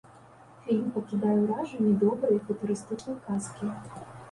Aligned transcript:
Фільм 0.63 0.87
пакідае 0.95 1.35
ўражанне 1.43 1.93
добрай 2.05 2.41
футурыстычнай 2.49 3.23
казкі. 3.29 3.73